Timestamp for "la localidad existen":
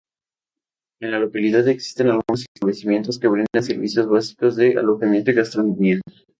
1.11-2.07